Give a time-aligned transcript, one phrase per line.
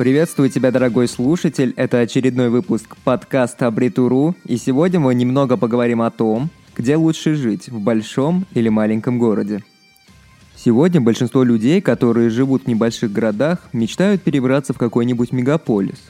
[0.00, 1.74] Приветствую тебя, дорогой слушатель.
[1.76, 4.34] Это очередной выпуск подкаста Абритуру.
[4.46, 9.62] И сегодня мы немного поговорим о том, где лучше жить, в большом или маленьком городе.
[10.56, 16.00] Сегодня большинство людей, которые живут в небольших городах, мечтают перебраться в какой-нибудь мегаполис.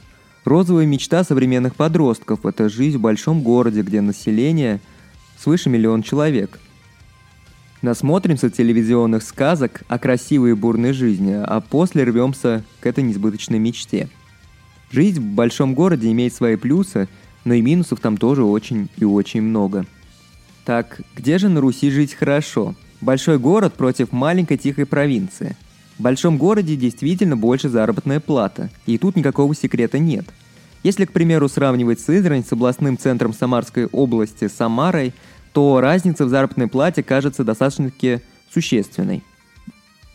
[0.44, 4.80] Розовая мечта современных подростков– это жизнь в большом городе, где население
[5.36, 6.60] свыше миллиона человек–
[7.82, 14.10] Насмотримся телевизионных сказок о красивой и бурной жизни, а после рвемся к этой несбыточной мечте.
[14.90, 17.08] Жизнь в большом городе имеет свои плюсы,
[17.44, 19.86] но и минусов там тоже очень и очень много.
[20.66, 22.74] Так, где же на Руси жить хорошо?
[23.00, 25.56] Большой город против маленькой тихой провинции.
[25.96, 30.26] В большом городе действительно больше заработная плата, и тут никакого секрета нет.
[30.82, 35.14] Если, к примеру, сравнивать Сызрань с областным центром Самарской области Самарой–
[35.52, 38.20] то разница в заработной плате кажется достаточно-таки
[38.52, 39.22] существенной.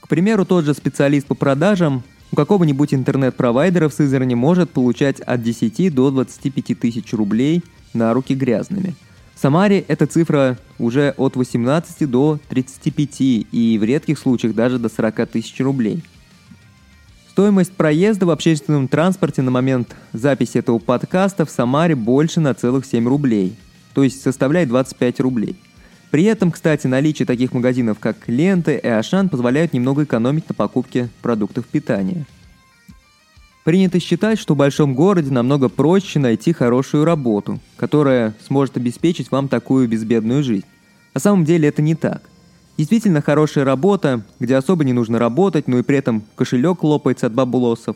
[0.02, 5.42] К примеру, тот же специалист по продажам у какого-нибудь интернет-провайдера в Сызрани может получать от
[5.42, 8.96] 10 до 25 тысяч рублей на руки грязными.
[9.34, 14.90] В Самаре эта цифра уже от 18 до 35 и в редких случаях даже до
[14.90, 16.04] 40 тысяч рублей.
[17.30, 22.86] Стоимость проезда в общественном транспорте на момент записи этого подкаста в Самаре больше на целых
[22.86, 23.56] 7 рублей–
[23.96, 25.56] то есть составляет 25 рублей.
[26.12, 31.10] При этом, кстати, наличие таких магазинов, как Лента и Ашан, позволяют немного экономить на покупке
[31.22, 32.26] продуктов питания.
[33.64, 39.48] Принято считать, что в большом городе намного проще найти хорошую работу, которая сможет обеспечить вам
[39.48, 40.66] такую безбедную жизнь.
[41.14, 42.22] На самом деле это не так.
[42.78, 47.34] Действительно хорошая работа, где особо не нужно работать, но и при этом кошелек лопается от
[47.34, 47.96] бабулосов,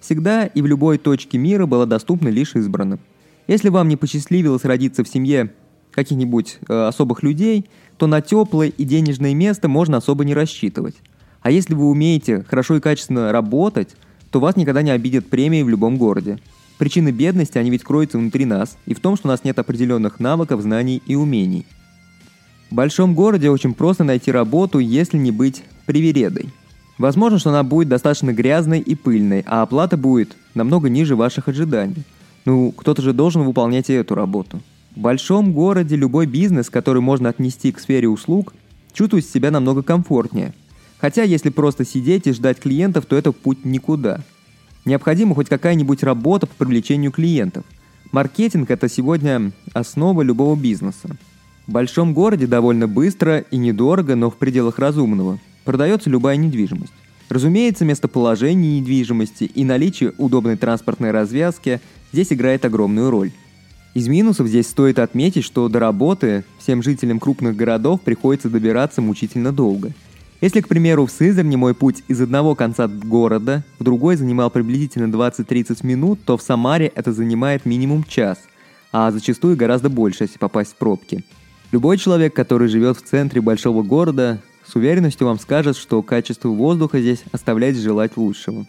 [0.00, 3.00] всегда и в любой точке мира была доступна лишь избранным.
[3.46, 5.52] Если вам не посчастливилось родиться в семье
[5.92, 7.66] каких-нибудь э, особых людей,
[7.96, 10.96] то на теплое и денежное место можно особо не рассчитывать.
[11.42, 13.96] А если вы умеете хорошо и качественно работать,
[14.30, 16.38] то вас никогда не обидят премии в любом городе.
[16.78, 20.20] Причины бедности, они ведь кроются внутри нас, и в том, что у нас нет определенных
[20.20, 21.66] навыков, знаний и умений.
[22.70, 26.50] В большом городе очень просто найти работу, если не быть привередой.
[26.96, 32.04] Возможно, что она будет достаточно грязной и пыльной, а оплата будет намного ниже ваших ожиданий–
[32.44, 34.60] ну, кто-то же должен выполнять и эту работу.
[34.96, 38.54] В большом городе любой бизнес, который можно отнести к сфере услуг,
[38.92, 40.52] чувствует себя намного комфортнее.
[40.98, 44.20] Хотя, если просто сидеть и ждать клиентов, то это путь никуда.
[44.84, 47.64] Необходима хоть какая-нибудь работа по привлечению клиентов.
[48.12, 51.16] Маркетинг– это сегодня основа любого бизнеса.
[51.66, 56.92] В большом городе довольно быстро и недорого, но в пределах разумного продается любая недвижимость.
[57.30, 61.80] Разумеется, местоположение недвижимости и наличие удобной транспортной развязки
[62.12, 63.30] здесь играет огромную роль.
[63.94, 69.52] Из минусов здесь стоит отметить, что до работы всем жителям крупных городов приходится добираться мучительно
[69.52, 69.92] долго.
[70.40, 75.12] Если, к примеру, в Сызрани мой путь из одного конца города в другой занимал приблизительно
[75.14, 78.38] 20-30 минут, то в Самаре это занимает минимум час,
[78.90, 81.24] а зачастую гораздо больше, если попасть в пробки.
[81.70, 84.40] Любой человек, который живет в центре большого города,
[84.70, 88.66] с уверенностью вам скажет, что качество воздуха здесь оставляет желать лучшего.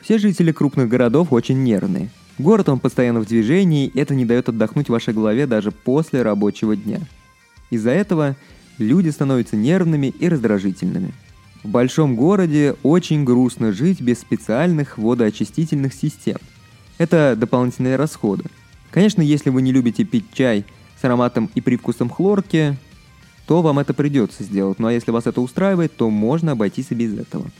[0.00, 4.48] Все жители крупных городов очень нервные– Город он постоянно в движении, и это не дает
[4.48, 7.00] отдохнуть вашей голове даже после рабочего дня.
[7.70, 8.36] Из-за этого
[8.78, 11.12] люди становятся нервными и раздражительными.
[11.62, 16.38] В большом городе очень грустно жить без специальных водоочистительных систем.
[16.98, 18.44] Это дополнительные расходы.
[18.90, 20.64] Конечно, если вы не любите пить чай
[21.00, 22.76] с ароматом и привкусом хлорки,
[23.46, 24.78] то вам это придется сделать.
[24.78, 27.50] Ну а если вас это устраивает, то можно обойтись и без этого.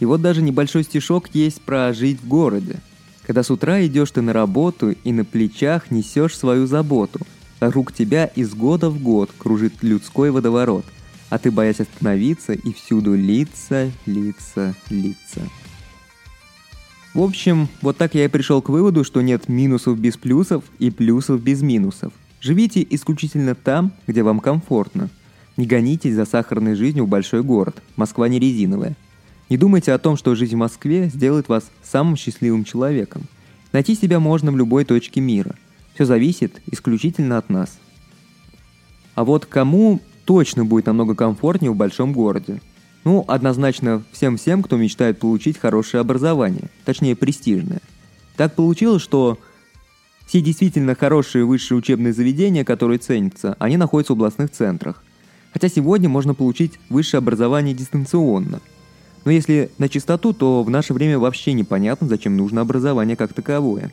[0.00, 2.80] И вот даже небольшой стишок есть про жить в городе–
[3.26, 7.20] когда с утра идешь ты на работу и на плечах несешь свою заботу.
[7.60, 10.84] Вокруг тебя из года в год кружит людской водоворот,
[11.30, 15.40] а ты, боясь остановиться, и всюду лица, лица, лица.
[17.14, 20.90] В общем, вот так я и пришел к выводу, что нет минусов без плюсов и
[20.90, 22.12] плюсов без минусов.
[22.42, 25.08] Живите исключительно там, где вам комфортно.
[25.56, 27.80] Не гонитесь за сахарной жизнью в большой город.
[27.94, 28.96] Москва не резиновая.
[29.48, 33.22] Не думайте о том, что жизнь в Москве сделает вас самым счастливым человеком.
[33.70, 35.54] Найти себя можно в любой точке мира.
[35.94, 37.78] Все зависит исключительно от нас.
[39.14, 42.60] А вот кому точно будет намного комфортнее в большом городе?
[43.04, 47.82] Ну, однозначно всем-всем, кто мечтает получить хорошее образование, точнее престижное.
[48.36, 49.38] Так получилось, что
[50.26, 55.02] все действительно хорошие высшие учебные заведения, которые ценятся, они находятся в областных центрах.
[55.52, 58.60] Хотя сегодня можно получить высшее образование дистанционно–
[59.24, 63.92] но если на чистоту, то в наше время вообще непонятно, зачем нужно образование как таковое.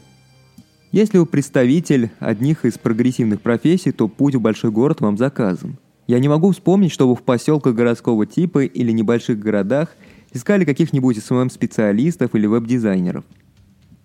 [0.91, 5.77] Если вы представитель одних из прогрессивных профессий, то путь в большой город вам заказан.
[6.07, 9.89] Я не могу вспомнить, чтобы в поселках городского типа или небольших городах
[10.33, 13.23] искали каких-нибудь СММ-специалистов или веб-дизайнеров.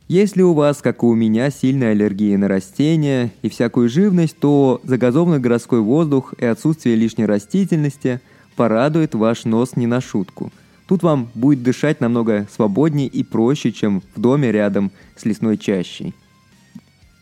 [0.06, 4.82] Если у вас, как и у меня, сильная аллергия на растения и всякую живность, то
[4.84, 8.20] загазованный городской воздух и отсутствие лишней растительности
[8.54, 10.52] порадует ваш нос не на шутку.
[10.86, 16.12] Тут вам будет дышать намного свободнее и проще, чем в доме рядом с лесной чащей.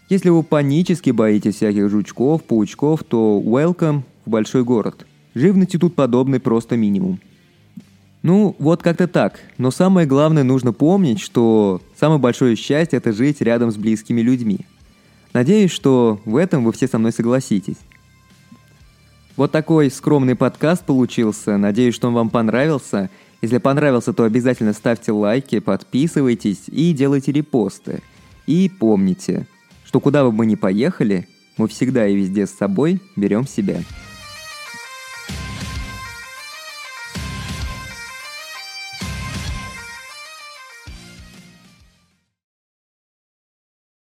[0.09, 5.07] Если вы панически боитесь всяких жучков, паучков, то welcome в большой город.
[5.35, 7.21] Живности тут подобный просто минимум.
[8.23, 9.41] Ну, вот как-то так.
[9.59, 14.61] Но самое главное нужно помнить, что самое большое счастье– это жить рядом с близкими людьми.
[15.33, 17.79] Надеюсь, что в этом вы все со мной согласитесь.
[19.37, 21.57] Вот такой скромный подкаст получился.
[21.57, 23.11] Надеюсь, что он вам понравился.
[23.41, 28.03] Если понравился, то обязательно ставьте лайки, подписывайтесь и делайте репосты.
[28.47, 29.49] И помните,
[29.85, 31.27] что куда бы мы ни поехали,
[31.57, 33.83] мы всегда и везде с собой берем себя.